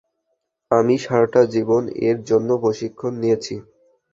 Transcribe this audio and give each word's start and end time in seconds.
আমি 0.71 0.95
সারাটা 0.97 1.41
জীবন 1.53 1.83
এর 2.07 2.17
জন্য 2.29 2.49
প্রশিক্ষণ 2.63 3.11
নিয়েছি। 3.21 3.55